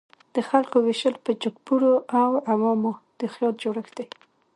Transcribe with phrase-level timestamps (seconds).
[0.35, 4.07] د خلکو ویشل په جګپوړو او عوامو د خیال جوړښت دی.